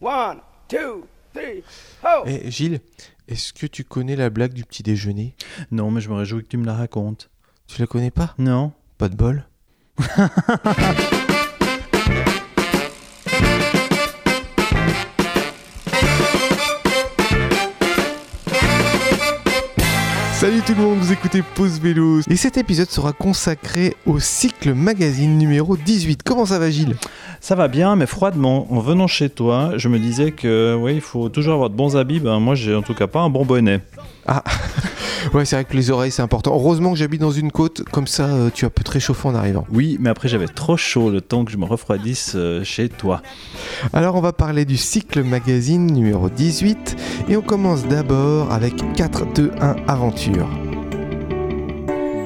[0.00, 1.62] One, two, three,
[2.04, 2.24] ho!
[2.26, 2.80] Eh, Gilles,
[3.28, 5.34] est-ce que tu connais la blague du petit déjeuner?
[5.70, 7.30] Non, mais je me réjouis que tu me la racontes.
[7.66, 8.34] Tu la connais pas?
[8.38, 9.46] Non Pas de bol?
[20.66, 22.22] tout le monde, vous écoutez Pause Vélo.
[22.28, 26.24] Et cet épisode sera consacré au cycle magazine numéro 18.
[26.24, 26.96] Comment ça va Gilles?
[27.40, 28.66] Ça va bien, mais froidement.
[28.72, 31.96] En venant chez toi, je me disais que oui, il faut toujours avoir de bons
[31.96, 32.18] habits.
[32.18, 33.80] Ben, moi, j'ai en tout cas pas un bon bonnet.
[34.28, 34.42] Ah,
[35.34, 36.52] ouais, c'est vrai que les oreilles c'est important.
[36.54, 39.34] Heureusement que j'habite dans une côte, comme ça euh, tu as peu te réchauffer en
[39.34, 39.66] arrivant.
[39.72, 43.22] Oui, mais après j'avais trop chaud le temps que je me refroidisse euh, chez toi.
[43.92, 46.96] Alors on va parler du cycle magazine numéro 18
[47.28, 50.48] et on commence d'abord avec 4, 2, 1 aventure.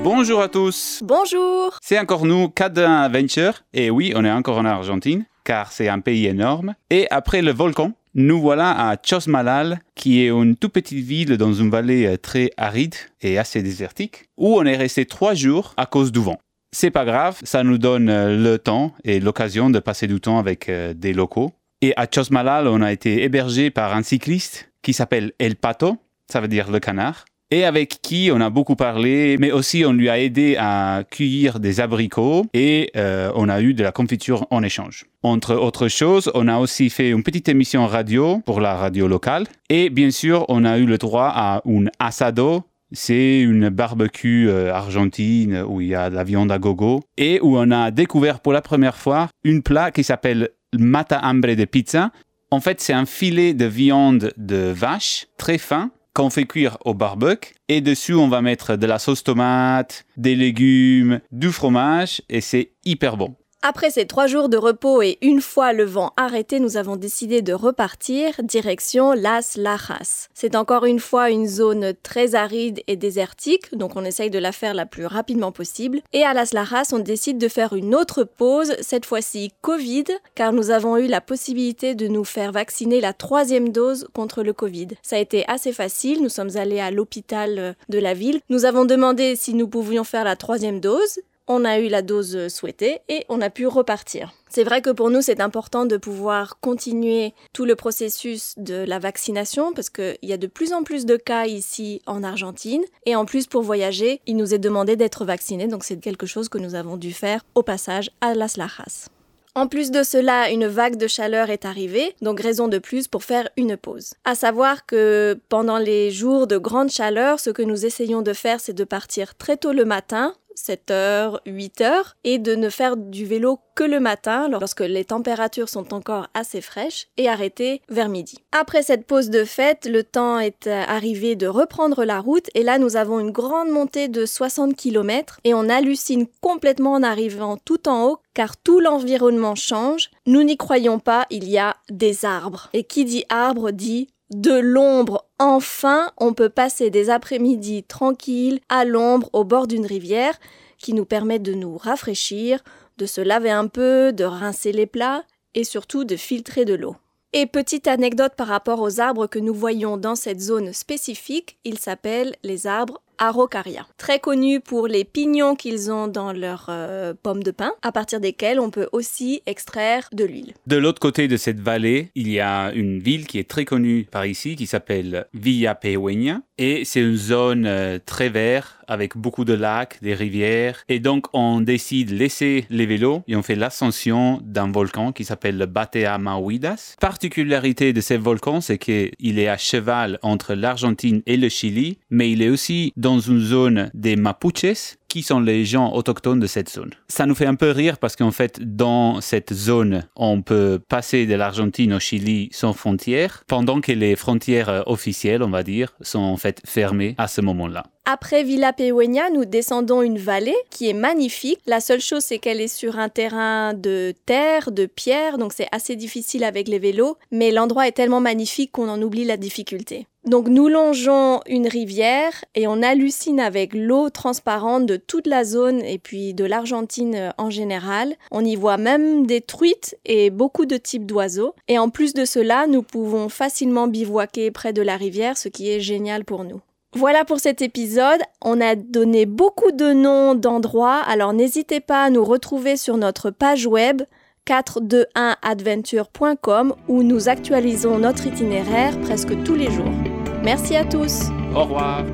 [0.02, 4.64] Bonjour à tous, Bonjour c'est encore nous, Cadin Adventure, et oui, on est encore en
[4.64, 6.74] Argentine, car c'est un pays énorme.
[6.88, 11.52] Et après le volcan, nous voilà à Chosmalal, qui est une toute petite ville dans
[11.52, 15.86] une vallée euh, très aride et assez désertique, où on est resté trois jours à
[15.86, 16.38] cause du vent.
[16.72, 20.38] C'est pas grave, ça nous donne euh, le temps et l'occasion de passer du temps
[20.38, 21.52] avec euh, des locaux.
[21.82, 25.96] Et à Chosmalal, on a été hébergé par un cycliste qui s'appelle El Pato,
[26.30, 29.92] ça veut dire le canard, et avec qui on a beaucoup parlé, mais aussi on
[29.92, 34.46] lui a aidé à cueillir des abricots et euh, on a eu de la confiture
[34.50, 35.06] en échange.
[35.22, 39.46] Entre autres choses, on a aussi fait une petite émission radio pour la radio locale
[39.68, 42.62] et bien sûr on a eu le droit à un asado.
[42.92, 47.38] C'est une barbecue euh, argentine où il y a de la viande à gogo et
[47.40, 51.64] où on a découvert pour la première fois une plat qui s'appelle mata hambre de
[51.64, 52.10] pizza.
[52.50, 56.94] En fait, c'est un filet de viande de vache très fin qu'on fait cuire au
[56.94, 57.54] barbecue.
[57.68, 62.72] Et dessus, on va mettre de la sauce tomate, des légumes, du fromage, et c'est
[62.84, 63.36] hyper bon.
[63.62, 67.42] Après ces trois jours de repos et une fois le vent arrêté, nous avons décidé
[67.42, 70.28] de repartir direction Las Lajas.
[70.32, 74.52] C'est encore une fois une zone très aride et désertique, donc on essaye de la
[74.52, 76.00] faire la plus rapidement possible.
[76.14, 80.04] Et à Las Lajas, on décide de faire une autre pause, cette fois-ci Covid,
[80.34, 84.54] car nous avons eu la possibilité de nous faire vacciner la troisième dose contre le
[84.54, 84.88] Covid.
[85.02, 88.40] Ça a été assez facile, nous sommes allés à l'hôpital de la ville.
[88.48, 91.20] Nous avons demandé si nous pouvions faire la troisième dose
[91.50, 94.32] on a eu la dose souhaitée et on a pu repartir.
[94.48, 99.00] C'est vrai que pour nous, c'est important de pouvoir continuer tout le processus de la
[99.00, 102.84] vaccination parce qu'il y a de plus en plus de cas ici en Argentine.
[103.04, 105.66] Et en plus, pour voyager, il nous est demandé d'être vaccinés.
[105.66, 109.08] Donc c'est quelque chose que nous avons dû faire au passage à Las Lajas.
[109.56, 113.24] En plus de cela, une vague de chaleur est arrivée, donc raison de plus pour
[113.24, 114.14] faire une pause.
[114.24, 118.60] À savoir que pendant les jours de grande chaleur, ce que nous essayons de faire,
[118.60, 120.34] c'est de partir très tôt le matin
[120.66, 125.94] 7h, 8h, et de ne faire du vélo que le matin, lorsque les températures sont
[125.94, 128.38] encore assez fraîches, et arrêter vers midi.
[128.52, 132.78] Après cette pause de fête, le temps est arrivé de reprendre la route, et là
[132.78, 137.88] nous avons une grande montée de 60 km, et on hallucine complètement en arrivant tout
[137.88, 140.10] en haut, car tout l'environnement change.
[140.26, 142.68] Nous n'y croyons pas, il y a des arbres.
[142.72, 145.24] Et qui dit arbre dit de l'ombre.
[145.38, 150.38] Enfin, on peut passer des après-midi tranquilles à l'ombre au bord d'une rivière
[150.78, 152.62] qui nous permet de nous rafraîchir,
[152.98, 155.24] de se laver un peu, de rincer les plats
[155.54, 156.96] et surtout de filtrer de l'eau.
[157.32, 161.78] Et petite anecdote par rapport aux arbres que nous voyons dans cette zone spécifique, ils
[161.78, 163.86] s'appellent les arbres Araucaria.
[163.98, 168.18] Très connus pour les pignons qu'ils ont dans leurs euh, pommes de pin, à partir
[168.18, 170.54] desquels on peut aussi extraire de l'huile.
[170.66, 174.08] De l'autre côté de cette vallée, il y a une ville qui est très connue
[174.10, 176.40] par ici, qui s'appelle Villa Pehueña.
[176.58, 180.84] Et c'est une zone euh, très verte, avec beaucoup de lacs, des rivières.
[180.88, 185.24] Et donc, on décide de laisser les vélos et on fait l'ascension d'un volcan qui
[185.24, 186.96] s'appelle le Batea Mauidas.
[187.00, 192.30] Particularité de ce volcan, c'est qu'il est à cheval entre l'Argentine et le Chili, mais
[192.32, 196.70] il est aussi dans une zone des Mapuches, qui sont les gens autochtones de cette
[196.70, 196.92] zone.
[197.08, 201.26] Ça nous fait un peu rire parce qu'en fait, dans cette zone, on peut passer
[201.26, 206.20] de l'Argentine au Chili sans frontières, pendant que les frontières officielles, on va dire, sont
[206.20, 207.84] en fait fermées à ce moment-là.
[208.06, 211.60] Après Villa Pehueña, nous descendons une vallée qui est magnifique.
[211.66, 215.68] La seule chose, c'est qu'elle est sur un terrain de terre, de pierre, donc c'est
[215.72, 220.06] assez difficile avec les vélos, mais l'endroit est tellement magnifique qu'on en oublie la difficulté.
[220.24, 225.80] Donc nous longeons une rivière et on hallucine avec l'eau transparente de toute la zone
[225.80, 228.16] et puis de l'Argentine en général.
[228.30, 231.54] On y voit même des truites et beaucoup de types d'oiseaux.
[231.68, 235.70] Et en plus de cela, nous pouvons facilement bivouaquer près de la rivière, ce qui
[235.70, 236.60] est génial pour nous.
[236.94, 238.20] Voilà pour cet épisode.
[238.42, 243.30] On a donné beaucoup de noms d'endroits, alors n'hésitez pas à nous retrouver sur notre
[243.30, 244.02] page web
[244.46, 249.92] 421adventure.com où nous actualisons notre itinéraire presque tous les jours.
[250.42, 251.24] Merci à tous.
[251.54, 252.04] Au revoir.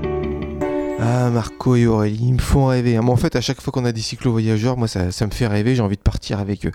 [0.98, 2.98] Ah, Marco et Aurélie, ils me font rêver.
[3.00, 5.46] Mais en fait, à chaque fois qu'on a des cyclo-voyageurs, moi, ça, ça me fait
[5.46, 5.76] rêver.
[5.76, 6.72] J'ai envie de partir avec eux.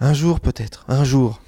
[0.00, 0.84] Un jour, peut-être.
[0.88, 1.40] Un jour.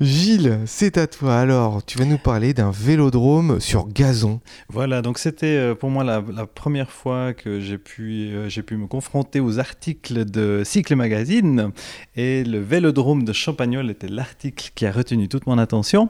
[0.00, 1.36] Gilles, c'est à toi.
[1.38, 4.40] Alors, tu vas nous parler d'un vélodrome sur gazon.
[4.68, 8.62] Voilà, donc c'était euh, pour moi la, la première fois que j'ai pu, euh, j'ai
[8.62, 11.72] pu me confronter aux articles de Cycle Magazine.
[12.16, 16.08] Et le vélodrome de Champagnol était l'article qui a retenu toute mon attention.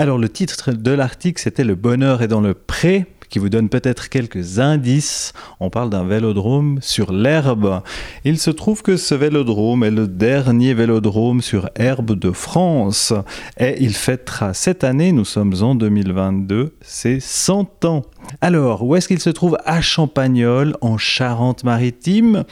[0.00, 3.68] Alors, le titre de l'article, c'était Le bonheur est dans le pré qui vous donne
[3.68, 5.34] peut-être quelques indices.
[5.60, 7.82] On parle d'un vélodrome sur l'herbe.
[8.24, 13.12] Il se trouve que ce vélodrome est le dernier vélodrome sur herbe de France
[13.58, 18.00] et il fêtera cette année, nous sommes en 2022, ses 100 ans.
[18.40, 19.58] Alors, où est-ce qu'il se trouve?
[19.66, 22.44] À Champagnol, en Charente-Maritime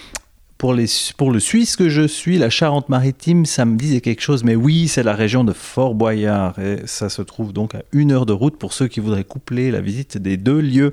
[0.58, 4.42] pour, les, pour le Suisse que je suis, la Charente-Maritime, ça me disait quelque chose,
[4.44, 8.10] mais oui, c'est la région de Fort Boyard, et ça se trouve donc à une
[8.12, 10.92] heure de route pour ceux qui voudraient coupler la visite des deux lieux.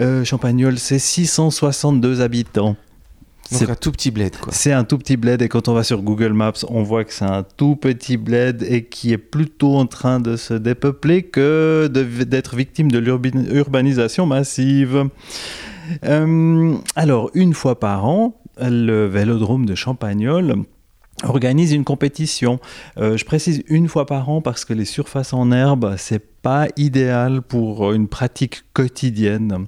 [0.00, 2.76] Euh, Champagnol, c'est 662 habitants.
[3.50, 4.52] C'est- un tout petit bled, quoi.
[4.54, 7.12] C'est un tout petit bled et quand on va sur Google Maps, on voit que
[7.12, 11.88] c'est un tout petit bled et qui est plutôt en train de se dépeupler que
[11.92, 15.04] d'être victime de l'urban- l'urbanisation massive.
[16.04, 20.56] Euh, alors, une fois par an, le Vélodrome de Champagnol
[21.22, 22.58] organise une compétition.
[22.98, 26.66] Euh, je précise une fois par an parce que les surfaces en herbe, c'est pas
[26.76, 29.66] idéal pour une pratique quotidienne.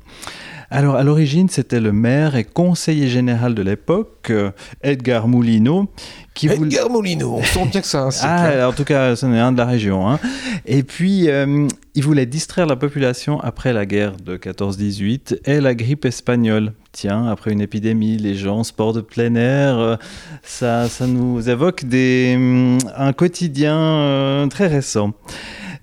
[0.70, 4.50] Alors, à l'origine, c'était le maire et conseiller général de l'époque, euh,
[4.82, 5.88] Edgar Moulineau,
[6.34, 6.74] qui voulait...
[6.74, 8.26] Edgar Molino, on sent bien que c'est un cycle.
[8.28, 8.58] hein.
[8.62, 10.10] Ah, en tout cas, ce n'est un de la région.
[10.10, 10.18] hein.
[10.66, 15.74] Et puis, euh, il voulait distraire la population après la guerre de 14-18 et la
[15.76, 16.72] grippe espagnole.
[16.96, 19.96] Tiens, après une épidémie, les gens, sport de plein air, euh,
[20.42, 25.12] ça, ça nous évoque des, hum, un quotidien euh, très récent.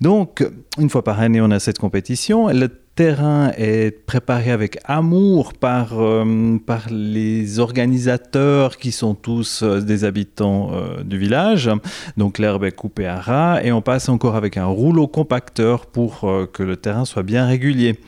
[0.00, 0.44] Donc,
[0.76, 2.48] une fois par année, on a cette compétition.
[2.48, 2.66] Le
[2.96, 10.72] terrain est préparé avec amour par, euh, par les organisateurs qui sont tous des habitants
[11.04, 11.70] du village.
[12.16, 16.28] Donc l'herbe est coupée à ras et on passe encore avec un rouleau compacteur pour
[16.52, 18.00] que le terrain soit bien régulier.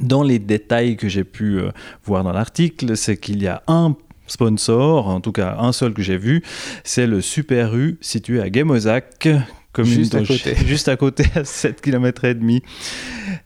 [0.00, 1.70] Dans les détails que j'ai pu euh,
[2.04, 3.94] voir dans l'article, c'est qu'il y a un
[4.26, 6.42] sponsor, en tout cas un seul que j'ai vu,
[6.82, 9.28] c'est le Super U situé à Guémozac,
[9.74, 10.54] commune Juste à côté.
[10.66, 12.62] juste à côté, à 7 km et demi.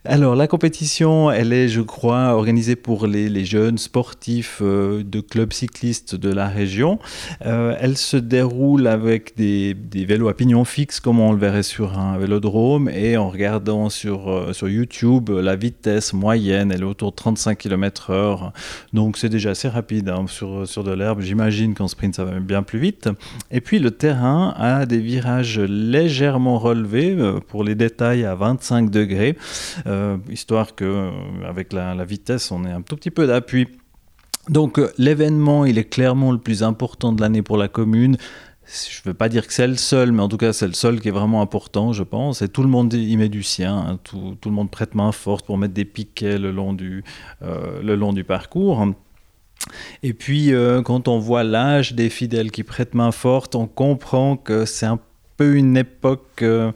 [0.05, 5.21] Alors la compétition, elle est, je crois, organisée pour les, les jeunes sportifs euh, de
[5.21, 6.99] clubs cyclistes de la région.
[7.47, 11.63] Euh, elle se déroule avec des, des vélos à pignon fixe, comme on le verrait
[11.63, 16.85] sur un vélodrome, et en regardant sur, euh, sur YouTube, la vitesse moyenne, elle est
[16.85, 18.53] autour de 35 km/h.
[18.93, 21.23] Donc c'est déjà assez rapide hein, sur, sur de l'herbe.
[21.23, 23.09] J'imagine qu'en sprint, ça va même bien plus vite.
[23.51, 25.59] Et puis le terrain a des virages
[26.27, 29.37] relevés, euh, pour les détails à 25 degrés,
[29.87, 31.11] euh, histoire que euh,
[31.47, 33.69] avec la, vitesse, on ait un tout petit peu d'appui.
[34.49, 38.17] Donc l'événement, il est clairement le plus important de l'année pour la commune.
[38.67, 41.01] Je veux pas dire que c'est le seul, mais en tout cas c'est le seul
[41.01, 42.41] qui est vraiment important, je pense.
[42.41, 43.99] Et tout le monde y met du sien, hein.
[44.05, 47.05] tout, tout le monde prête main forte pour mettre des piquets le long du,
[47.43, 48.87] le long du parcours.
[50.03, 50.53] Et puis,
[50.85, 55.01] quand on voit l'âge des fidèles qui prêtent main forte, on comprend que c'est un
[55.39, 56.73] peu une époque euh,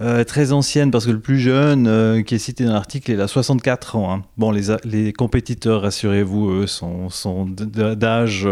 [0.00, 3.20] euh, très ancienne, parce que le plus jeune euh, qui est cité dans l'article, il
[3.20, 4.14] a 64 ans.
[4.14, 4.22] hein.
[4.36, 7.08] Bon, les, compétiteurs, rassurez-vous, eux, sont,
[7.46, 8.46] d'âge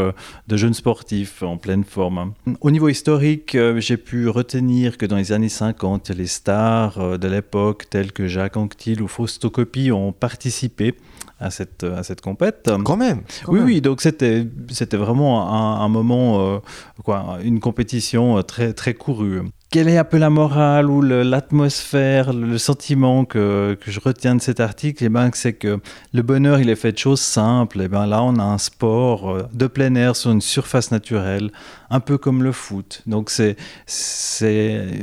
[0.49, 2.19] de jeunes sportifs en pleine forme.
[2.19, 2.55] hein.
[2.63, 7.85] Au niveau historique, j'ai pu retenir que dans les années 50, les stars de l'époque,
[7.91, 10.95] tels que Jacques Anquetil ou Fausto Coppi, ont participé
[11.39, 12.71] à cette, à cette compète.
[12.85, 13.23] Quand même.
[13.45, 13.67] quand Oui, même.
[13.67, 16.59] oui, donc c'était, c'était vraiment un, un moment, euh,
[17.05, 19.43] quoi, une compétition euh, très, très courue.
[19.69, 24.61] Quelle est un peu la morale ou l'atmosphère, le, sentiment que, je retiens de cet
[24.61, 25.05] article?
[25.05, 25.81] Eh ben, C'est que
[26.13, 27.81] le bonheur, il est fait de choses simples.
[27.81, 31.51] Et ben, là, on a un sport euh, de plein air sur une surface naturelle,
[31.91, 33.03] un peu comme le foot.
[33.07, 33.57] Donc c'est,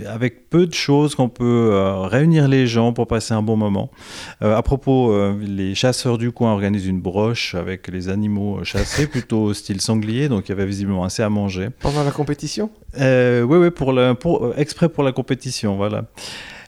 [0.07, 3.91] avec peu de choses qu'on peut euh, réunir les gens pour passer un bon moment.
[4.41, 9.53] Euh, à propos, les chasseurs du coin organisent une broche avec les animaux chassés, plutôt
[9.53, 11.67] style sanglier, donc il y avait visiblement assez à manger.
[11.81, 12.71] Pendant la compétition?
[12.99, 16.05] Euh, oui, oui, pour pour, euh, exprès pour la compétition, voilà.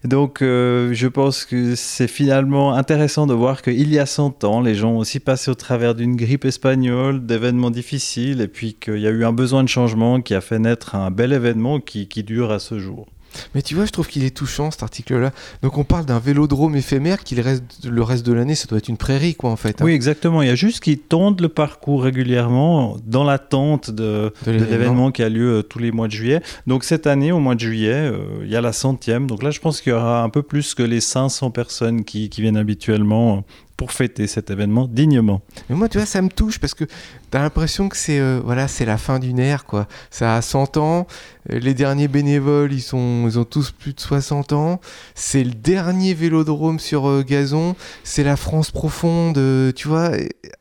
[0.04, 4.62] Donc, euh, je pense que c'est finalement intéressant de voir qu'il y a 100 ans,
[4.62, 9.00] les gens ont aussi passé au travers d'une grippe espagnole, d'événements difficiles, et puis qu'il
[9.00, 12.08] y a eu un besoin de changement qui a fait naître un bel événement qui
[12.24, 13.08] dure à ce jour.
[13.54, 15.32] Mais tu vois, je trouve qu'il est touchant cet article-là.
[15.62, 18.78] Donc on parle d'un vélodrome éphémère qui le reste, le reste de l'année, ça doit
[18.78, 19.82] être une prairie, quoi, en fait.
[19.82, 19.86] hein.
[19.86, 20.42] Oui, exactement.
[20.42, 25.12] Il y a juste qu'ils tendent le parcours régulièrement dans l'attente de, l'événement.
[25.12, 26.42] qui a lieu euh, tous les mois de juillet.
[26.68, 29.28] Donc cette année, au mois de juillet, euh, il y a la centième.
[29.28, 32.30] Donc là, je pense qu'il y aura un peu plus que les 500 personnes qui,
[32.30, 33.44] qui viennent habituellement
[33.78, 35.42] pour fêter cet événement dignement.
[35.70, 36.86] Mais moi, tu vois, ça me touche parce que
[37.30, 39.88] t'as l'impression que c'est euh, voilà, c'est la fin d'une ère, quoi.
[40.12, 41.08] Ça a 100 ans.
[41.52, 44.80] euh, Les derniers bénévoles, ils, sont, ils ont tous plus de 60 ans.
[45.14, 47.76] C'est le dernier vélodrome sur euh, gazon.
[48.06, 50.12] C'est la France profonde, euh, tu vois.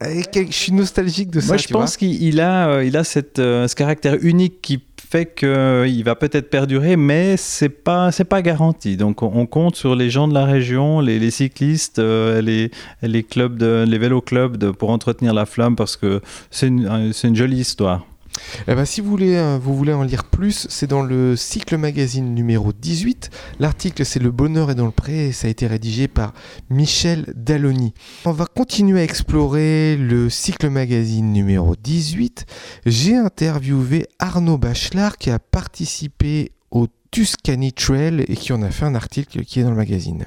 [0.01, 1.47] Je suis nostalgique de ça.
[1.49, 5.35] Moi, je tu pense qu'il il a, il a cette, ce caractère unique qui fait
[5.35, 8.97] qu'il va peut-être perdurer, mais c'est pas, c'est pas garanti.
[8.97, 12.71] Donc, on, compte sur les gens de la région, les, cyclistes, euh, les,
[13.03, 16.21] les clubs, de, les vélo-clubs de- pour entretenir la flamme parce que
[16.51, 18.07] c'est une, euh, c'est une jolie histoire.
[18.67, 21.77] Eh ben, si vous voulez, euh, vous voulez en lire plus, c'est dans le Cycle
[21.77, 23.31] Magazine numéro 18.
[23.61, 26.33] L'article, c'est Le bonheur est dans le pré et ça a été rédigé par
[26.71, 27.95] Michel Dalloni.
[28.25, 32.47] On va continuer à explorer le Cycle Magazine numéro 18.
[32.87, 38.85] J'ai interviewé Arnaud Bachelard qui a participé au Tuscany Trail et qui en a fait
[38.85, 40.25] un article qui est dans le magazine.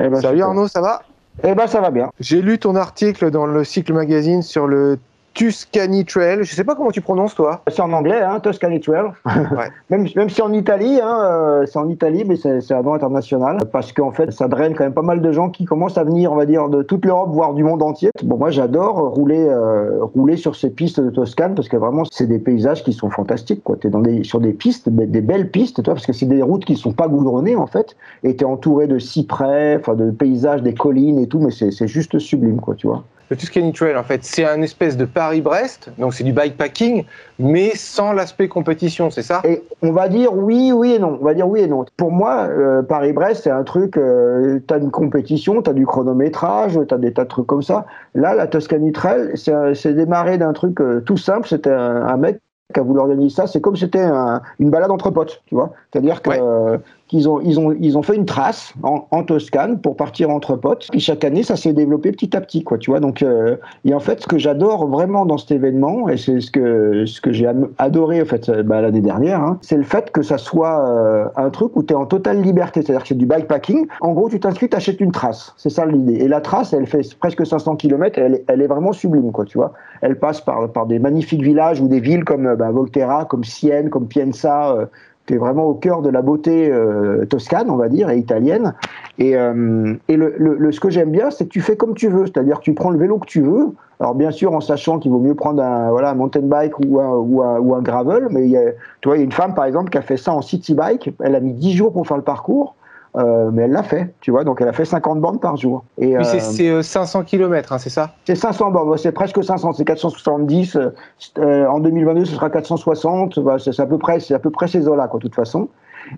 [0.00, 0.48] Eh ben, Salut super.
[0.48, 1.02] Arnaud, ça va?
[1.42, 2.10] Eh ben, ça va bien.
[2.20, 4.98] J'ai lu ton article dans le Cycle Magazine sur le
[5.34, 6.38] Tuscany Trail.
[6.42, 7.62] Je sais pas comment tu prononces toi.
[7.68, 9.06] C'est en anglais, hein, Tuscany Trail.
[9.26, 9.68] Ouais.
[9.90, 13.58] même, même si en Italie, hein, euh, c'est en Italie, mais c'est un nom international.
[13.72, 16.32] Parce qu'en fait, ça draine quand même pas mal de gens qui commencent à venir,
[16.32, 18.10] on va dire, de toute l'Europe, voire du monde entier.
[18.22, 22.26] Bon, moi, j'adore rouler, euh, rouler sur ces pistes de Toscane parce que vraiment, c'est
[22.26, 23.62] des paysages qui sont fantastiques.
[23.80, 26.26] Tu es dans des, sur des pistes, des, des belles pistes, toi, parce que c'est
[26.26, 27.96] des routes qui sont pas goudronnées, en fait.
[28.22, 31.70] Et tu es entouré de cyprès, enfin, de paysages, des collines et tout, mais c'est
[31.70, 33.04] c'est juste sublime, quoi, tu vois.
[33.30, 37.04] Le Tuscany Trail, en fait, c'est un espèce de Paris-Brest, donc c'est du bikepacking,
[37.38, 39.40] mais sans l'aspect compétition, c'est ça?
[39.44, 41.18] Et on va dire oui, oui et non.
[41.20, 41.86] On va dire oui et non.
[41.96, 46.98] Pour moi, euh, Paris-Brest, c'est un truc, euh, t'as une compétition, t'as du chronométrage, t'as
[46.98, 47.86] des tas de trucs comme ça.
[48.14, 51.48] Là, la Tuscany Trail, c'est démarré d'un truc euh, tout simple.
[51.48, 52.40] C'était un, un mec
[52.72, 53.46] qui a voulu organiser ça.
[53.46, 55.72] C'est comme si c'était un- une balade entre potes, tu vois.
[55.92, 56.78] C'est-à-dire que, Ouais.
[57.08, 60.88] Qu'ils ont, ils ont, ils ont fait une trace en, Toscane pour partir entre potes.
[60.90, 63.00] Puis chaque année, ça s'est développé petit à petit, quoi, tu vois.
[63.00, 66.50] Donc, euh, et en fait, ce que j'adore vraiment dans cet événement, et c'est ce
[66.50, 70.22] que, ce que j'ai adoré en fait, bah, l'année dernière, hein, c'est le fait que
[70.22, 72.82] ça soit euh, un truc où tu es en totale liberté.
[72.82, 73.86] C'est-à-dire que c'est du bikepacking.
[74.00, 75.54] En gros, tu t'inscris, tu achètes une trace.
[75.56, 76.14] C'est ça l'idée.
[76.14, 78.18] Et la trace, elle fait presque 500 km.
[78.18, 79.72] Elle, elle est vraiment sublime, quoi, tu vois.
[80.00, 83.44] Elle passe par, par des magnifiques villages ou des villes comme euh, bah, Volterra, comme
[83.44, 84.72] Sienne, comme Pienza.
[84.72, 84.86] Euh,
[85.26, 88.74] tu es vraiment au cœur de la beauté euh, toscane, on va dire, et italienne.
[89.18, 92.08] Et, euh, et le, le- ce que j'aime bien, c'est que tu fais comme tu
[92.08, 93.68] veux, c'est-à-dire que tu prends le vélo que tu veux.
[94.00, 97.00] Alors bien sûr, en sachant qu'il vaut mieux prendre un, voilà, un mountain bike ou
[97.00, 99.64] un, ou un, gravel, mais y a, tu vois, il y a une femme par
[99.64, 101.10] exemple qui a fait ça en city bike.
[101.20, 102.74] Elle a mis 10 jours pour faire le parcours,
[103.16, 104.44] euh, mais elle l'a fait, tu vois.
[104.44, 105.84] Donc elle a fait 50 bornes par jour.
[105.98, 108.10] Et, c'est- euh, c'est euh, 500 km, c'est ça?
[108.26, 110.76] C'est 500 bornes, c'est presque 500, c'est 470.
[110.76, 110.90] euh,
[111.38, 113.38] euh, en 2022, ce sera 460.
[113.40, 115.34] bah, c'est c'est à peu près, c'est à peu près ces eaux-là, quoi, de toute
[115.34, 115.68] façon.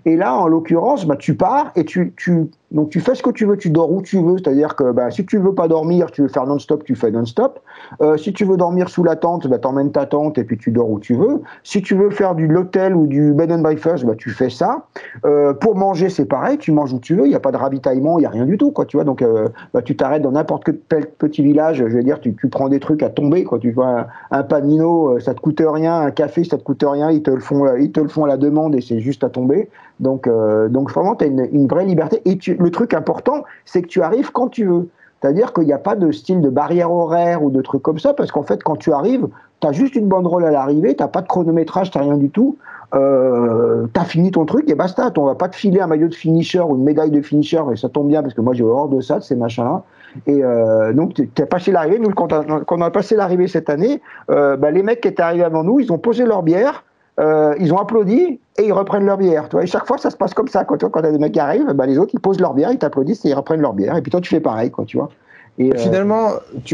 [0.05, 3.29] Et là, en l'occurrence, bah, tu pars et tu, tu, donc tu fais ce que
[3.29, 4.37] tu veux, tu dors où tu veux.
[4.37, 7.59] C'est-à-dire que bah, si tu veux pas dormir, tu veux faire non-stop, tu fais non-stop.
[8.01, 10.71] Euh, si tu veux dormir sous la tente, bah, t'emmènes ta tente et puis tu
[10.71, 11.41] dors où tu veux.
[11.63, 14.85] Si tu veux faire du l'hôtel ou du bed and breakfast, bah, tu fais ça.
[15.25, 17.25] Euh, pour manger, c'est pareil, tu manges où tu veux.
[17.25, 18.85] Il n'y a pas de ravitaillement, il n'y a rien du tout, quoi.
[18.85, 21.77] Tu vois, donc euh, bah, tu t'arrêtes dans n'importe quel petit village.
[21.77, 23.59] Je veux dire, tu, tu prends des trucs à tomber, quoi.
[23.59, 26.01] Tu vois, un, un panino, ça te coûte rien.
[26.01, 27.11] Un café, ça te coûte rien.
[27.11, 29.29] Ils te le font, ils te le font à la demande et c'est juste à
[29.29, 29.69] tomber.
[29.99, 32.21] Donc, euh, donc vraiment, tu as une, vraie liberté.
[32.25, 34.89] Et tu, le truc important, c'est que tu arrives quand tu veux.
[35.21, 38.13] C'est-à-dire qu'il n'y a pas de style de barrière horaire ou de trucs comme ça,
[38.13, 39.27] parce qu'en fait, quand tu arrives,
[39.61, 42.57] tu as juste une banderole à l'arrivée, tu pas de chronométrage, tu rien du tout.
[42.95, 45.11] Euh, tu as fini ton truc et basta.
[45.17, 47.75] On va pas te filer un maillot de finisher ou une médaille de finisher, et
[47.75, 49.83] ça tombe bien parce que moi j'ai horreur de ça, de ces machins-là.
[50.25, 51.99] Et euh, donc, tu as passé l'arrivée.
[51.99, 54.01] Nous, quand on a, quand on a passé l'arrivée cette année,
[54.31, 56.83] euh, bah, les mecs qui étaient arrivés avant nous, ils ont posé leur bière,
[57.19, 59.49] euh, ils ont applaudi et ils reprennent leur bière.
[59.49, 60.65] Tu vois, et chaque fois, ça se passe comme ça.
[60.67, 62.77] Vois, quand t'as des mecs qui arrivent, bah, les autres, ils posent leur bière, ils
[62.77, 63.97] t'applaudissent et ils reprennent leur bière.
[63.97, 65.09] Et puis toi, tu fais pareil, quoi, tu vois.
[65.57, 66.33] Et, euh, Finalement,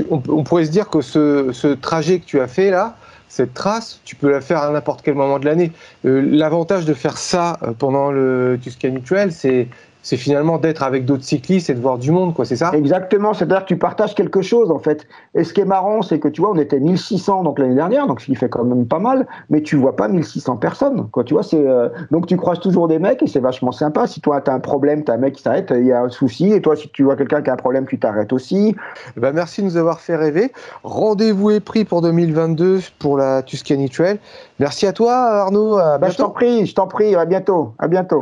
[0.10, 2.96] on, pourrait se dire que ce, trajet que tu as fait là,
[3.30, 5.72] cette trace, tu peux la faire à n'importe quel moment de l'année.
[6.06, 9.70] Euh, L'avantage de faire ça pendant le Tuscany Trail, c'est
[10.04, 12.72] c'est finalement d'être avec d'autres cyclistes et de voir du monde, quoi, c'est ça?
[12.74, 15.08] Exactement, c'est-à-dire que tu partages quelque chose en fait.
[15.34, 18.06] Et ce qui est marrant, c'est que tu vois, on était 1600 donc l'année dernière,
[18.06, 21.24] donc ce qui fait quand même pas mal, mais tu vois pas 1600 personnes, quoi.
[21.24, 24.06] Tu vois, c'est euh, donc tu croises toujours des mecs et c'est vachement sympa.
[24.06, 26.02] Si toi tu as un problème, tu as un mec qui s'arrête, il y a
[26.02, 28.76] un souci, et toi si tu vois quelqu'un qui a un problème, tu t'arrêtes aussi.
[29.16, 30.52] Bah, merci de nous avoir fait rêver.
[30.84, 34.20] Rendez-vous est pris pour 2022 pour la Tuscany Trail.
[34.60, 35.78] Merci à toi Arnaud.
[35.78, 38.22] À Bah, je t'en prie, je t'en prie, à bientôt, à bientôt.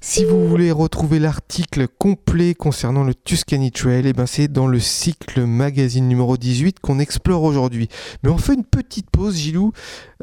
[0.00, 4.78] Si vous voulez retrouver l'article complet concernant le Tuscany Trail, eh ben c'est dans le
[4.78, 7.88] cycle magazine numéro 18 qu'on explore aujourd'hui.
[8.22, 9.72] Mais on fait une petite pause, Gilou.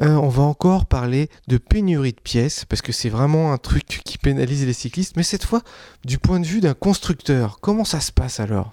[0.00, 4.00] Euh, on va encore parler de pénurie de pièces, parce que c'est vraiment un truc
[4.02, 5.60] qui pénalise les cyclistes, mais cette fois
[6.06, 7.58] du point de vue d'un constructeur.
[7.60, 8.72] Comment ça se passe alors?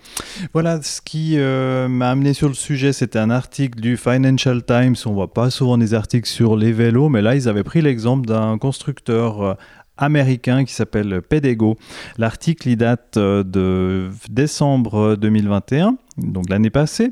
[0.54, 4.96] Voilà, ce qui euh, m'a amené sur le sujet, c'était un article du Financial Times.
[5.06, 8.26] On voit pas souvent des articles sur les vélos, mais là, ils avaient pris l'exemple
[8.26, 9.54] d'un constructeur euh,
[9.98, 11.78] américain qui s'appelle Pedego.
[12.18, 17.12] L'article, il date euh, de décembre 2021, donc l'année passée.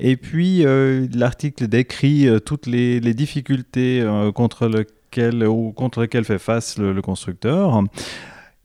[0.00, 6.38] Et puis, euh, l'article décrit euh, toutes les, difficultés contre lesquelles, ou contre lesquelles fait
[6.38, 7.82] face le constructeur.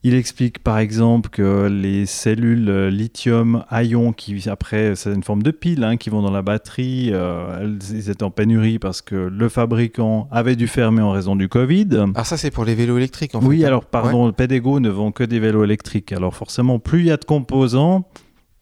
[0.08, 5.50] Il explique par exemple que les cellules euh, lithium-ion, qui après c'est une forme de
[5.50, 9.48] pile hein, qui vont dans la batterie, euh, elles, étaient en pénurie parce que le
[9.50, 12.06] fabricant avait dû fermer en raison du Covid.
[12.14, 13.46] Ah ça c'est pour les vélos électriques en fait.
[13.46, 13.66] oui, hein.
[13.66, 16.10] alors pardon, Pedego ne vend que des vélos électriques.
[16.12, 18.08] Alors forcément, plus il y a de composants,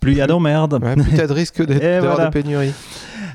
[0.00, 0.80] plus il y a d'emmerdes.
[0.82, 2.26] Ouais, plus t'as de risque d'être- voilà.
[2.26, 2.72] de pénurie.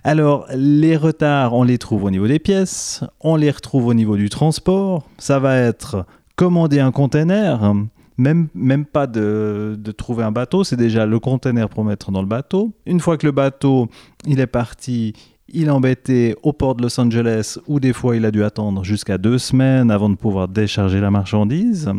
[0.03, 4.17] Alors, les retards, on les trouve au niveau des pièces, on les retrouve au niveau
[4.17, 5.07] du transport.
[5.17, 7.73] Ça va être commander un container,
[8.21, 12.21] même, même pas de, de trouver un bateau, c'est déjà le container pour mettre dans
[12.21, 12.71] le bateau.
[12.85, 13.89] Une fois que le bateau,
[14.25, 15.13] il est parti,
[15.49, 18.83] il est embêté au port de Los Angeles, où des fois il a dû attendre
[18.83, 21.91] jusqu'à deux semaines avant de pouvoir décharger la marchandise.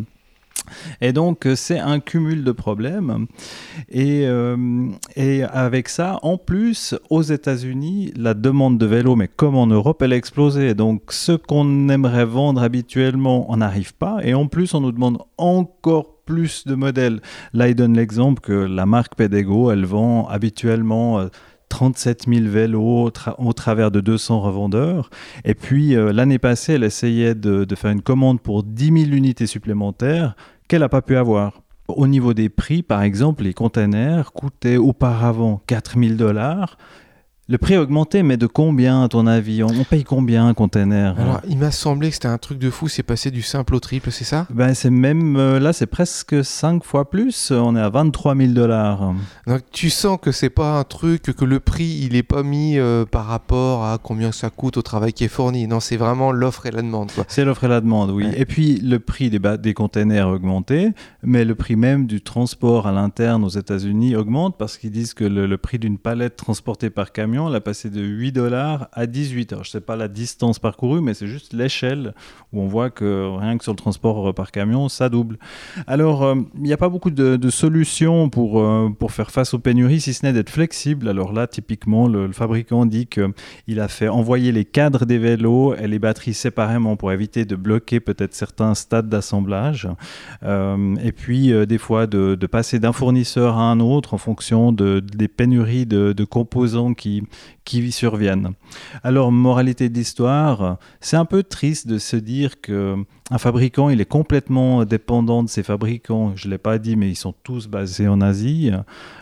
[1.01, 3.27] Et donc, c'est un cumul de problèmes.
[3.91, 4.87] Et, euh,
[5.17, 10.03] et avec ça, en plus, aux États-Unis, la demande de vélos, mais comme en Europe,
[10.03, 10.75] elle a explosé.
[10.75, 14.19] Donc, ce qu'on aimerait vendre habituellement, on n'arrive pas.
[14.23, 17.21] Et en plus, on nous demande encore plus de modèles.
[17.53, 21.21] Là, il donne l'exemple que la marque Pedego, elle vend habituellement.
[21.21, 21.29] euh,
[21.69, 25.09] 37 000 vélos au travers de 200 revendeurs.
[25.47, 29.17] Et puis, euh, l'année passée, elle essayait de, de faire une commande pour 10 000
[29.17, 30.37] unités supplémentaires
[30.69, 31.63] qu'elle n'a pas pu avoir.
[31.89, 36.77] Au niveau des prix, par exemple, les containers coûtaient auparavant 4 000 dollars.
[37.53, 40.55] Le prix a augmenté, mais de combien, à ton avis on, on paye combien un
[40.55, 43.75] container Alors il m'a semblé que c'était un truc de fou, c'est passé du simple
[43.75, 44.47] au triple, c'est ça?
[44.49, 47.51] Ben, c'est même euh, là, c'est presque 5 fois plus.
[47.51, 49.13] On est à 23 000 dollars.
[49.47, 52.79] Donc tu sens que c'est pas un truc que le prix il est pas mis
[52.79, 55.67] euh, par rapport à combien ça coûte au travail qui est fourni.
[55.67, 57.13] Non, c'est vraiment l'offre et la demande.
[57.29, 58.25] C'est l'offre et la demande, oui.
[58.25, 58.41] Ouais.
[58.41, 62.87] Et puis le prix des, des containers a augmenté, mais le prix même du transport
[62.87, 66.89] à l'interne aux États-Unis augmente parce qu'ils disent que le, le prix d'une palette transportée
[66.89, 69.53] par camion, elle a passé de 8 dollars à 18.
[69.53, 72.15] Alors je sais pas la distance parcourue, mais c'est juste l'échelle
[72.53, 75.39] où on voit que rien que sur le transport par camion, ça double.
[75.87, 79.59] Alors euh, il n'y a pas beaucoup de, solutions pour, euh, pour faire face aux
[79.59, 81.09] pénuries, si ce n'est d'être flexible.
[81.09, 85.87] Alors là, typiquement, le, fabricant dit qu'il a fait envoyer les cadres des vélos et
[85.87, 89.89] les batteries séparément pour éviter de bloquer peut-être certains stades d'assemblage.
[90.43, 95.01] Euh, et puis, des fois, de, passer d'un fournisseur à un autre en fonction de,
[95.01, 97.22] des pénuries de composants qui,
[97.65, 98.53] qui surviennent.
[99.03, 102.97] Alors, moralité de l'histoire, c'est un peu triste de se dire que
[103.31, 106.33] un fabricant, il est complètement dépendant de ses fabricants.
[106.37, 108.71] Je ne l'ai pas dit, mais ils sont tous basés en Asie.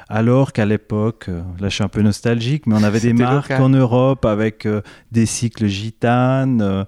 [0.08, 3.62] Alors qu'à l'époque, là je suis un peu nostalgique, mais on avait des marques local.
[3.62, 4.82] en Europe avec euh,
[5.12, 6.84] des cycles gitanes, euh,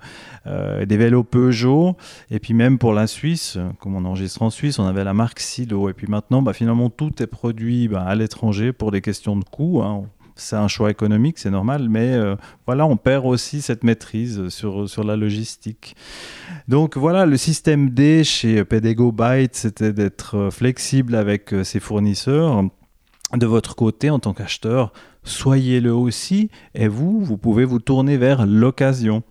[0.48, 1.96] euh, des vélos Peugeot,
[2.32, 5.38] et puis même pour la Suisse, comme on enregistre en Suisse, on avait la marque
[5.38, 5.88] Silo.
[5.88, 9.44] Et puis maintenant, bah, finalement, tout est produit bah, à l'étranger pour des questions de
[9.44, 9.82] coût.
[9.82, 10.02] hein.
[10.36, 14.88] C'est un choix économique, c'est normal, mais euh, voilà, on perd aussi cette maîtrise sur,
[14.88, 15.94] sur la logistique.
[16.68, 22.64] Donc voilà, le système D chez Pedego Byte, c'était d'être flexible avec euh, ses fournisseurs.
[23.34, 24.92] De votre côté, en tant qu'acheteur,
[25.24, 29.22] soyez-le aussi, et vous, vous pouvez vous tourner vers l'occasion.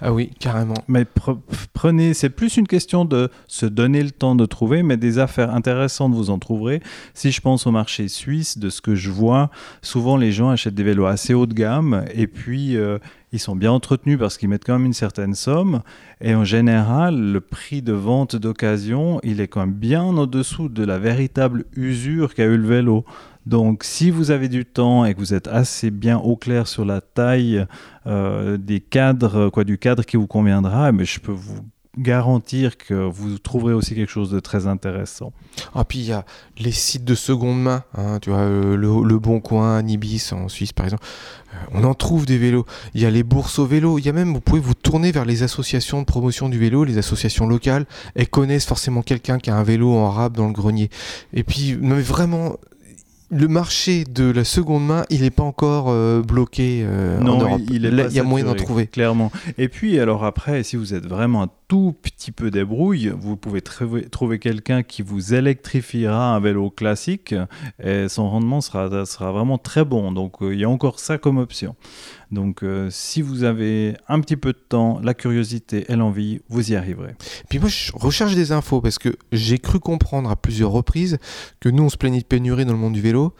[0.00, 0.74] Ah oui, carrément.
[0.88, 1.38] Mais pre-
[1.72, 5.54] prenez, c'est plus une question de se donner le temps de trouver, mais des affaires
[5.54, 6.82] intéressantes, vous en trouverez.
[7.14, 9.50] Si je pense au marché suisse, de ce que je vois,
[9.82, 12.98] souvent les gens achètent des vélos assez haut de gamme et puis euh,
[13.36, 15.82] ils sont bien entretenus parce qu'ils mettent quand même une certaine somme.
[16.20, 20.84] Et en général, le prix de vente d'occasion, il est quand même bien au-dessous de
[20.84, 23.04] la véritable usure qu'a eu le vélo.
[23.44, 26.84] Donc, si vous avez du temps et que vous êtes assez bien au clair sur
[26.84, 27.64] la taille
[28.06, 31.60] euh, des cadres, quoi, du cadre qui vous conviendra, mais je peux vous
[31.98, 35.32] garantir que vous trouverez aussi quelque chose de très intéressant.
[35.74, 36.24] Ah, puis il y a
[36.58, 40.72] les sites de seconde main, hein, tu vois, euh, le, Bon Coin, Nibis en Suisse
[40.72, 41.04] par exemple.
[41.54, 42.66] Euh, on en trouve des vélos.
[42.94, 43.98] Il y a les bourses au vélo.
[43.98, 46.84] Il y a même, vous pouvez vous tourner vers les associations de promotion du vélo,
[46.84, 47.86] les associations locales.
[48.14, 50.90] Elles connaissent forcément quelqu'un qui a un vélo en rab dans le grenier.
[51.32, 52.56] Et puis, mais vraiment,
[53.30, 57.40] le marché de la seconde main, il n'est pas encore euh, bloqué euh, en Non,
[57.40, 57.60] Europe.
[57.68, 58.86] il, il est Là, pas il y a moyen d'en trouver.
[58.86, 59.32] Clairement.
[59.58, 63.60] Et puis, alors après, si vous êtes vraiment un tout petit peu débrouille, vous pouvez
[63.60, 67.34] trouver, quelqu'un qui vous électrifiera un vélo classique
[67.82, 70.12] et son rendement sera, sera vraiment très bon.
[70.12, 71.74] Donc, euh, il y a encore ça comme option.
[72.32, 76.72] Donc, euh, si vous avez un petit peu de temps, la curiosité et l'envie, vous
[76.72, 77.14] y arriverez.
[77.48, 81.18] Puis moi, je recherche des infos parce que j'ai cru comprendre à plusieurs reprises
[81.60, 83.34] que nous, on se plaignait de pénurie dans le monde du vélo,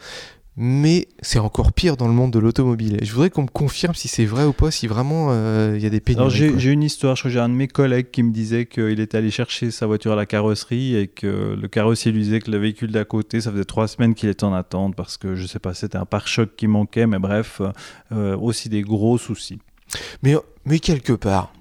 [0.59, 2.97] mais c'est encore pire dans le monde de l'automobile.
[3.03, 5.85] Je voudrais qu'on me confirme si c'est vrai ou pas, si vraiment euh, il y
[5.85, 6.43] a des pénuries.
[6.43, 8.65] Alors j'ai une histoire, je crois que j'ai un de mes collègues qui me disait
[8.65, 12.39] qu'il était allé chercher sa voiture à la carrosserie et que le carrossier lui disait
[12.39, 15.35] que le véhicule d'à côté, ça faisait trois semaines qu'il était en attente parce que
[15.35, 17.61] je sais pas, c'était un pare-choc qui manquait, mais bref,
[18.11, 19.59] euh, aussi des gros soucis.
[20.23, 21.53] Mais, mais quelque part,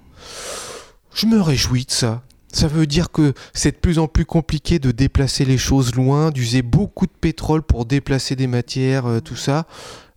[1.14, 2.22] je me réjouis de ça.
[2.56, 6.30] Ça veut dire que c'est de plus en plus compliqué de déplacer les choses loin,
[6.30, 9.66] d'user beaucoup de pétrole pour déplacer des matières, euh, tout ça.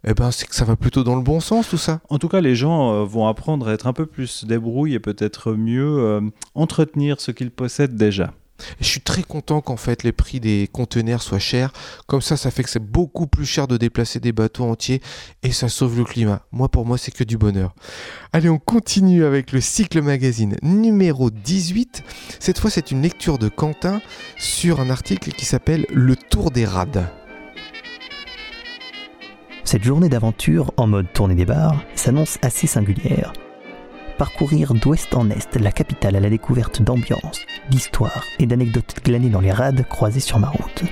[0.07, 1.99] Eh ben, c'est que ça va plutôt dans le bon sens, tout ça.
[2.07, 5.01] En tout cas, les gens euh, vont apprendre à être un peu plus débrouilles et
[5.01, 6.21] peut-être mieux euh,
[6.55, 8.31] entretenir ce qu'ils possèdent déjà.
[8.79, 11.71] Je suis très content qu'en fait les prix des conteneurs soient chers.
[12.07, 15.01] Comme ça, ça fait que c'est beaucoup plus cher de déplacer des bateaux entiers
[15.43, 16.41] et ça sauve le climat.
[16.51, 17.73] Moi, pour moi, c'est que du bonheur.
[18.33, 22.03] Allez, on continue avec le cycle magazine numéro 18.
[22.39, 24.01] Cette fois, c'est une lecture de Quentin
[24.37, 27.09] sur un article qui s'appelle Le Tour des rades.
[29.63, 33.33] Cette journée d'aventure en mode tournée des bars s'annonce assez singulière.
[34.19, 39.39] Parcourir d'ouest en est la capitale à la découverte d'ambiance, d'histoires et d'anecdotes glanées dans
[39.39, 40.83] les rades croisées sur ma route.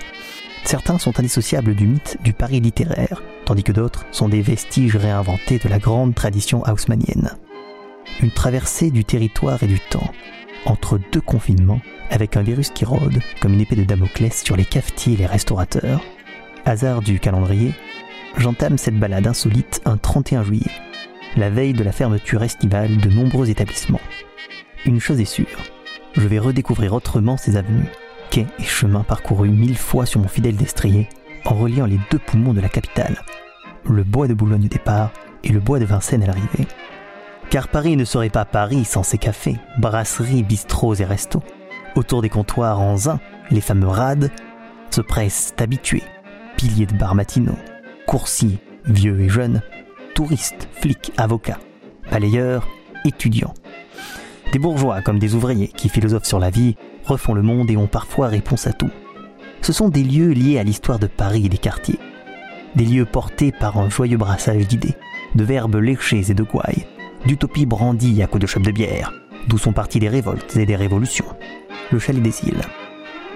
[0.64, 5.60] Certains sont indissociables du mythe du Paris littéraire, tandis que d'autres sont des vestiges réinventés
[5.60, 7.32] de la grande tradition haussmannienne.
[8.22, 10.10] Une traversée du territoire et du temps,
[10.66, 14.64] entre deux confinements, avec un virus qui rôde comme une épée de Damoclès sur les
[14.64, 16.02] cafetiers et les restaurateurs.
[16.64, 17.74] Hasard du calendrier,
[18.38, 20.72] j'entame cette balade insolite un 31 juillet,
[21.36, 24.02] la veille de la fermeture estivale de nombreux établissements.
[24.86, 25.60] Une chose est sûre,
[26.14, 27.90] je vais redécouvrir autrement ces avenues,
[28.30, 31.10] quais et chemins parcourus mille fois sur mon fidèle destrier,
[31.46, 33.22] en reliant les deux poumons de la capitale,
[33.88, 35.12] le bois de Boulogne au départ
[35.44, 36.68] et le bois de Vincennes à l'arrivée.
[37.50, 41.44] Car Paris ne serait pas Paris sans ses cafés, brasseries, bistrots et restos.
[41.96, 43.20] Autour des comptoirs en zin,
[43.52, 44.32] les fameux rades
[44.92, 46.04] se pressent habitués,
[46.58, 47.58] piliers de bars matinaux,
[48.06, 49.62] coursiers, vieux et jeunes,
[50.18, 51.60] touristes, flics, avocats,
[52.10, 52.68] balayeurs,
[53.06, 53.54] étudiants.
[54.52, 56.76] Des bourgeois comme des ouvriers qui philosophent sur la vie,
[57.06, 58.90] refont le monde et ont parfois réponse à tout.
[59.62, 62.00] Ce sont des lieux liés à l'histoire de Paris et des quartiers.
[62.76, 64.96] Des lieux portés par un joyeux brassage d'idées,
[65.36, 66.88] de verbes léchés et de gouailles,
[67.28, 69.14] d'utopies brandies à coups de chopes de bière,
[69.48, 71.28] d'où sont parties des révoltes et des révolutions.
[71.92, 72.64] Le chalet des îles.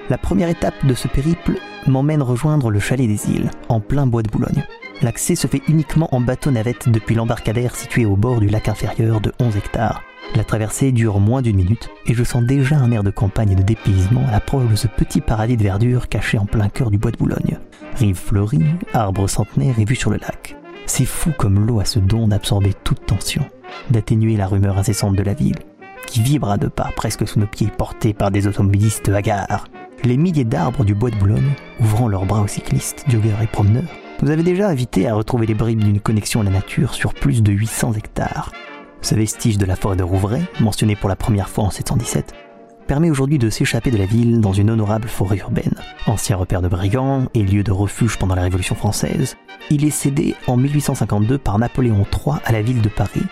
[0.10, 4.24] La première étape de ce périple m'emmène rejoindre le chalet des îles, en plein bois
[4.24, 4.66] de Boulogne.
[5.02, 9.34] L'accès se fait uniquement en bateau-navette depuis l'embarcadère situé au bord du lac inférieur de
[9.40, 10.04] 11 hectares.
[10.36, 13.56] La traversée dure moins d'une minute et je sens déjà un air de campagne et
[13.56, 17.00] de dépaysement à l'approche de ce petit paradis de verdure caché en plein cœur du
[17.00, 17.58] bois de Boulogne.
[17.96, 20.56] Rive fleurie, arbres centenaires et vue sur le lac.
[20.86, 23.44] C'est fou comme l'eau a ce don d'absorber toute tension,
[23.90, 25.60] d'atténuer la rumeur incessante de la ville,
[26.06, 29.66] qui vibre à deux pas presque sous nos pieds portés par des automobilistes hagards.
[30.04, 33.90] Les milliers d'arbres du bois de Boulogne ouvrant leurs bras aux cyclistes, joggeurs et promeneurs
[34.22, 37.42] nous avait déjà invité à retrouver les bribes d'une connexion à la nature sur plus
[37.42, 38.52] de 800 hectares.
[39.02, 42.34] Ce vestige de la forêt de Rouvray, mentionné pour la première fois en 717,
[42.88, 45.76] permet aujourd'hui de s'échapper de la ville dans une honorable forêt urbaine.
[46.06, 49.38] Ancien repère de brigands et lieu de refuge pendant la Révolution française,
[49.70, 53.24] il est cédé en 1852 par Napoléon III à la ville de Paris.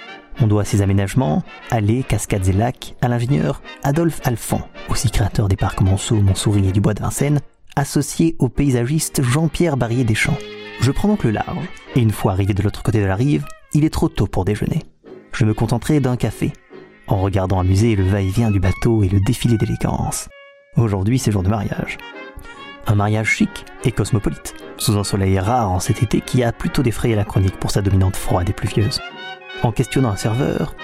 [0.42, 5.58] On doit ses aménagements, allées, cascades et lacs, à l'ingénieur Adolphe Alphand, aussi créateur des
[5.58, 7.42] parcs Monceau, Montsouris et du Bois de Vincennes,
[7.76, 10.38] associé au paysagiste Jean-Pierre Barrier Deschamps.
[10.82, 13.46] Je prends donc le large, et une fois arrivé de l'autre côté de la rive,
[13.74, 14.84] il est trop tôt pour déjeuner.
[15.34, 16.54] Je me contenterai d'un café,
[17.08, 20.30] en regardant amuser le va-et-vient du bateau et le défilé d'élégance.
[20.78, 21.98] Aujourd'hui, c'est jour de mariage.
[22.88, 26.82] Un mariage chic et cosmopolite, sous un soleil rare en cet été qui a plutôt
[26.82, 29.02] défrayé la chronique pour sa dominante froide et pluvieuse.
[29.64, 30.76] En questionnant un serveur,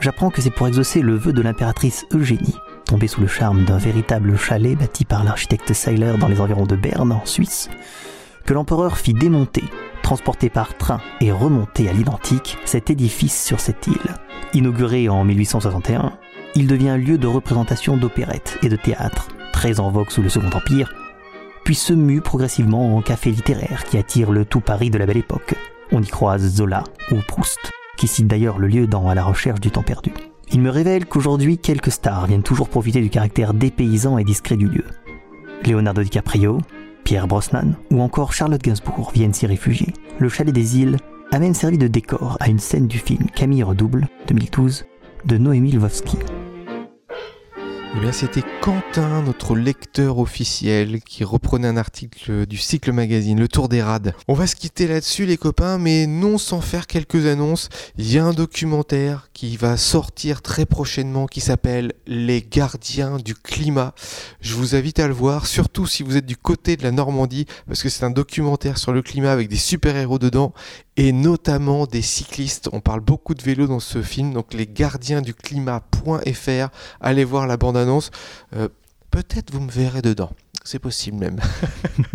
[0.00, 3.78] j'apprends que c'est pour exaucer le vœu de l'impératrice Eugénie, tombée sous le charme d'un
[3.78, 7.70] véritable chalet bâti par l'architecte Seiler dans les environs de Berne, en Suisse,
[8.44, 9.64] que l'empereur fit démonter,
[10.02, 14.16] transporter par train et remonter à l'identique cet édifice sur cette île.
[14.54, 16.12] Inauguré en 1861,
[16.56, 20.50] il devient lieu de représentation d'opérettes et de théâtre, très en vogue sous le Second
[20.56, 20.92] Empire,
[21.64, 25.18] puis se mue progressivement en café littéraire qui attire le tout Paris de la belle
[25.18, 25.54] époque.
[25.92, 29.60] On y croise Zola ou Proust, qui cite d'ailleurs le lieu dans À la recherche
[29.60, 30.12] du temps perdu.
[30.52, 34.66] Il me révèle qu'aujourd'hui, quelques stars viennent toujours profiter du caractère dépaysant et discret du
[34.66, 34.84] lieu.
[35.64, 36.58] Leonardo DiCaprio,
[37.04, 39.92] Pierre Brosnan ou encore Charlotte Gainsbourg viennent s'y réfugier.
[40.18, 40.96] Le chalet des îles
[41.32, 44.84] a même servi de décor à une scène du film Camille Redouble 2012
[45.24, 46.16] de Noémie Lvovsky.
[47.96, 53.48] Eh bien, c'était Quentin, notre lecteur officiel, qui reprenait un article du cycle magazine, Le
[53.48, 54.14] Tour des Rades.
[54.28, 57.68] On va se quitter là-dessus, les copains, mais non sans faire quelques annonces.
[57.98, 63.34] Il y a un documentaire qui va sortir très prochainement qui s'appelle Les gardiens du
[63.34, 63.94] climat.
[64.42, 67.46] Je vous invite à le voir, surtout si vous êtes du côté de la Normandie,
[67.66, 70.52] parce que c'est un documentaire sur le climat avec des super-héros dedans
[70.98, 72.68] et notamment des cyclistes.
[72.74, 76.68] On parle beaucoup de vélo dans ce film, donc les gardiens du climat.fr.
[77.00, 78.10] Allez voir la bande-annonce.
[78.54, 78.68] Euh,
[79.10, 80.30] Peut-être vous me verrez dedans.
[80.70, 81.40] C'est possible même.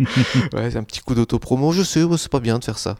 [0.54, 1.72] ouais, c'est un petit coup d'auto-promo.
[1.72, 2.96] Je sais, c'est pas bien de faire ça.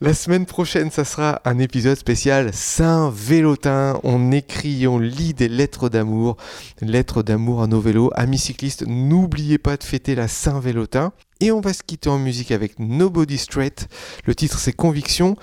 [0.00, 4.00] La semaine prochaine, ça sera un épisode spécial Saint-Vélotin.
[4.02, 6.36] On écrit, on lit des lettres d'amour.
[6.80, 8.10] Lettres d'amour à nos vélos.
[8.16, 11.12] Amis cyclistes, n'oubliez pas de fêter la Saint-Vélotin.
[11.38, 13.86] Et on va se quitter en musique avec Nobody Straight.
[14.24, 15.36] Le titre, c'est Conviction.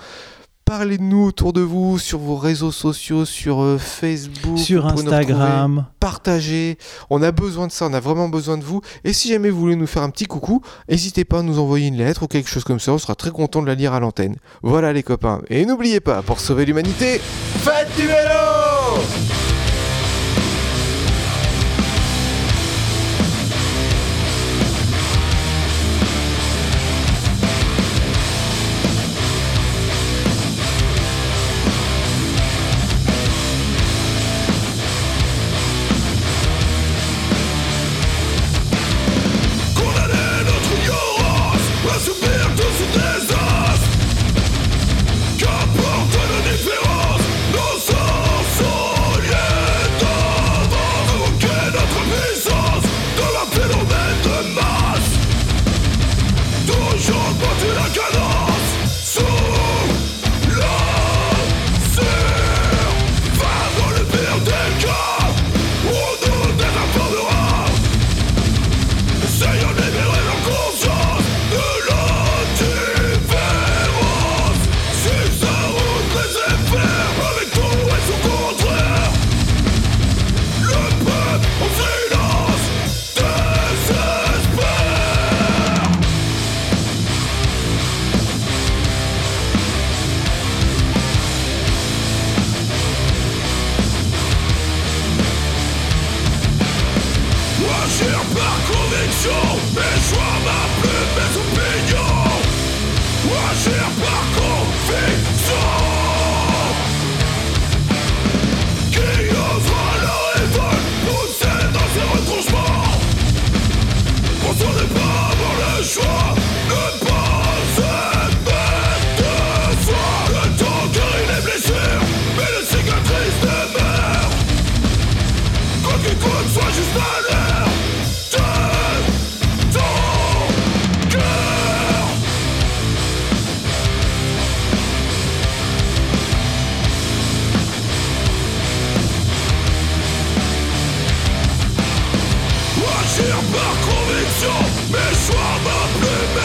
[0.64, 5.84] Parlez de nous autour de vous, sur vos réseaux sociaux, sur euh, Facebook, Sur Instagram.
[6.00, 6.78] Partagez.
[7.10, 8.80] On a besoin de ça, on a vraiment besoin de vous.
[9.04, 11.88] Et si jamais vous voulez nous faire un petit coucou, n'hésitez pas à nous envoyer
[11.88, 12.92] une lettre ou quelque chose comme ça.
[12.92, 14.36] On sera très content de la lire à l'antenne.
[14.62, 15.42] Voilà les copains.
[15.50, 18.73] Et n'oubliez pas, pour sauver l'humanité, faites du vélo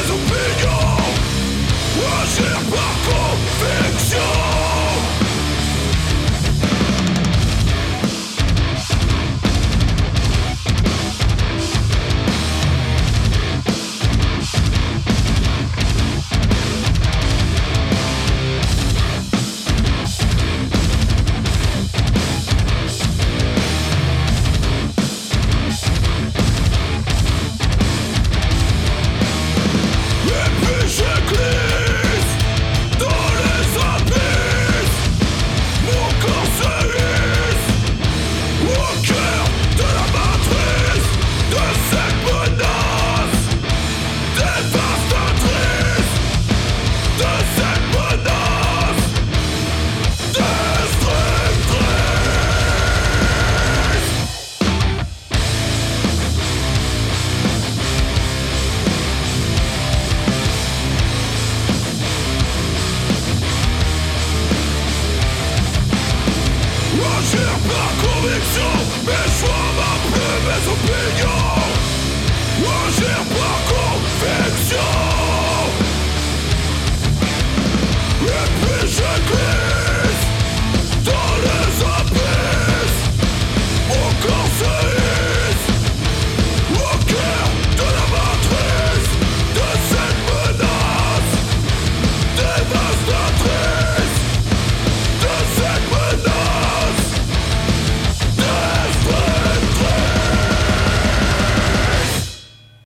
[0.09, 0.58] So be